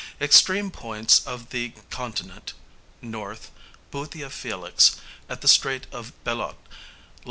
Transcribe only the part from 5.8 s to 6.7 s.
of Bellot, lat.